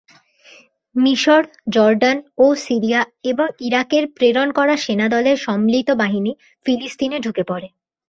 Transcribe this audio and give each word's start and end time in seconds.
মিশর, 0.95 1.41
জর্ডান 1.69 2.17
ও 2.37 2.55
সিরিয়া 2.65 3.01
এবং 3.23 3.47
ইরাকের 3.59 4.03
প্রেরণ 4.15 4.47
করা 4.51 4.75
সেনাদলের 4.77 5.37
সম্মিলিত 5.37 5.89
বাহিনী 6.01 6.31
ফিলিস্তিনে 6.65 7.17
ঢুকে 7.19 7.43
পড়ে। 7.43 7.67